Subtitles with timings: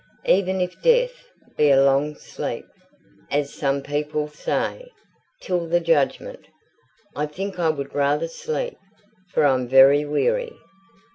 [0.25, 1.13] Even if death
[1.57, 2.65] be a long sleep,
[3.29, 4.89] as some people say,
[5.41, 6.47] till the judgment,
[7.15, 8.79] I think I would rather sleep,
[9.31, 10.53] for I'm very weary.